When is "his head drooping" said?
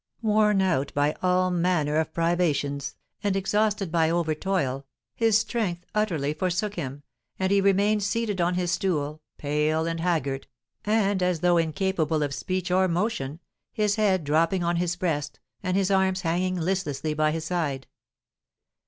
13.71-14.63